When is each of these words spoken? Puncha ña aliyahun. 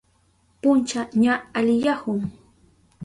Puncha 0.61 1.01
ña 1.13 1.33
aliyahun. 1.53 2.19